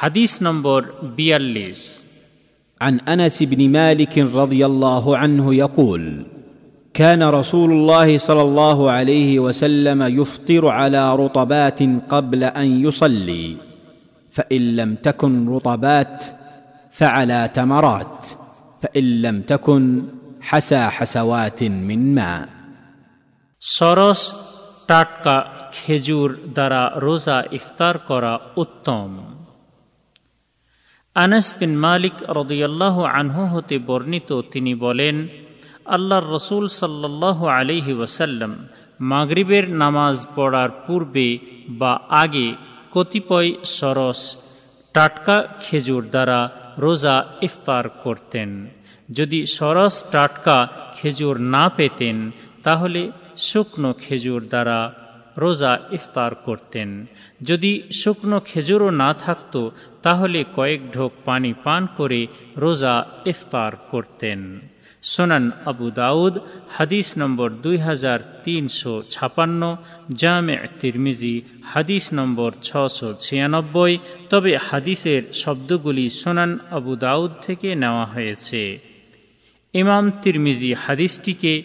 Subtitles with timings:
[0.00, 0.80] হাদিস নম্বর
[1.16, 1.80] বিয়াল্লিশ
[2.80, 6.02] عن انس بن مالك رضي الله عنه يقول
[6.94, 13.56] كان رسول الله صلى الله عليه وسلم يفطر على رطبات قبل ان يصلي
[14.30, 16.24] فان لم تكن رطبات
[16.90, 18.26] فعلى تمرات
[18.82, 20.02] فان لم تكن
[20.40, 22.48] حسى حسوات من ماء
[23.62, 24.22] সরস
[24.88, 25.36] টাটকা
[25.76, 29.08] খেজুর দ্বারা রোজা ইফতার করা উত্তম
[31.15, 35.15] আনাস বিন মালিক রদিয়াল্লাহ আনহু হতে বর্ণিত তিনি বলেন,
[35.95, 38.51] আল্লাহর রসুল সাল্লাহ আলিহি ওয়াসাল্লাম
[39.11, 41.27] মাগরিবের নামাজ পড়ার পূর্বে
[41.79, 42.47] বা আগে
[42.91, 44.21] কতিপয় সরস,
[44.95, 46.39] টাটকা খেজুর দ্বারা
[46.77, 48.49] রোজা ইফতার করতেন।
[49.09, 50.57] যদি সরস, টাটকা
[50.95, 52.17] খেজুর না পেতেন,
[52.63, 53.01] তাহলে
[53.47, 54.79] শুকনো খেজুর দ্বারা
[55.37, 57.05] রোজা ইফতার করতেন।
[57.41, 59.69] যদি শুকনো খেজুরও না থাকত,
[60.01, 64.59] তাহলে কয়েক ঢোক পানি পান করে রোজা ইফতার করতেন।
[65.03, 66.37] সোনান আবু দাউদ,
[66.69, 69.77] হাদিস নম্বর দুই হাজার তিনশো ছাপান্ন,
[70.13, 73.97] জামে তিরমিজি, হাদিস নম্বর ছশো ছিয়ানব্বই,
[74.29, 78.79] তবে হাদিসের শব্দগুলি সোনান আবু দাউদ থেকে নেওয়া হয়েছে।
[79.73, 81.63] ইমাম তিরমিজি হাদিসটিকে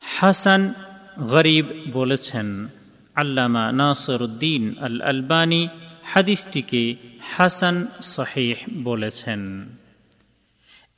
[0.00, 0.74] হাসান
[1.20, 2.68] গরিব বলেছেন,
[3.14, 5.68] আল্লামা নাসরুদ্দিন আল আলবানী
[6.04, 9.68] হাদিসটিকে হাসান সাহেহ বলেছেন।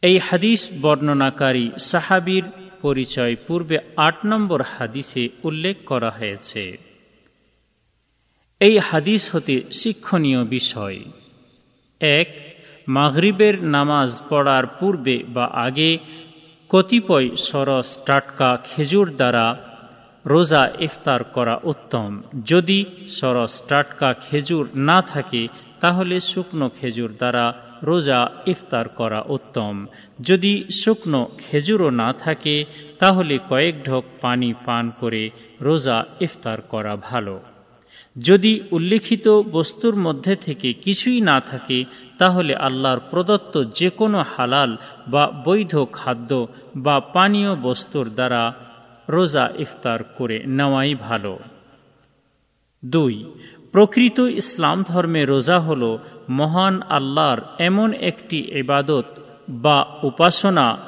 [0.03, 2.43] এই হাদিস বর্ণনাকারী সাহাবির
[2.83, 6.79] পরিচয় পূর্বে আট নম্বর হাদিসে উল্লেখ করা হয়েছে।
[8.61, 10.99] এই হাদিস হতে শিক্ষণীয় বিষয়।
[12.01, 12.59] এক,
[12.89, 15.99] মাগরিবের নামাজ পড়ার পূর্বে বা আগে
[16.69, 19.68] কতিপয় সরস টাটকা খেজুর দ্বারা
[20.27, 25.49] রোজা ইফতার করা উত্তম। যদি সরস টাটকা খেজুর না থাকে,
[25.81, 29.87] তাহলে শুকনো খেজুর দ্বারা রোজা ইফতার করা উত্তম।
[30.21, 32.65] যদি শুকনো খেজুরও না থাকে,
[32.99, 35.31] তাহলে কয়েক ঢোক পানি পান করে
[35.61, 37.41] রোজা ইফতার করা ভালো।
[38.19, 41.85] যদি উল্লিখিত বস্তুর মধ্যে থেকে কিছুই না থাকে,
[42.19, 44.77] তাহলে আল্লাহর প্রদত্ত যে কোনো হালাল
[45.09, 46.47] বা বৈধ খাদ্য
[46.77, 48.68] বা পানীয় বস্তুর দ্বারা
[49.09, 51.39] রোজা ইফতার করে নেওয়াই ভালো।
[52.85, 53.25] দুই,
[53.73, 55.99] প্রকৃত ইসলাম ধর্মে রোজা হল
[56.29, 59.05] মহান আল্লাহর এমন একটি এবাদত
[59.49, 60.79] বা উপাসনা,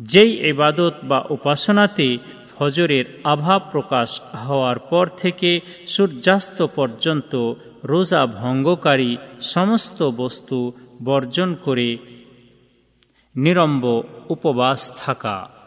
[0.00, 2.18] যেই এবাদত বা উপাসনাতে
[2.58, 7.52] ফজরের আভা প্রকাশ হওয়ার পর থেকে সূর্যাস্ত পর্যন্ত
[7.84, 10.72] রোজা ভঙ্গকারী সমস্ত বস্তু
[11.04, 11.98] বর্জন করে
[13.36, 15.61] নিরম্ব উপবাস থাকা।